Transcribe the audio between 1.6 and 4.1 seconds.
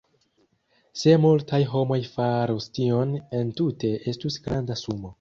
homoj farus tion, entute